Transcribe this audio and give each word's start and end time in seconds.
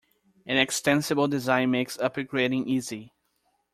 An 0.47 0.57
extensible 0.57 1.27
design 1.27 1.69
makes 1.69 1.95
upgrading 1.97 2.65
easy. 2.65 3.13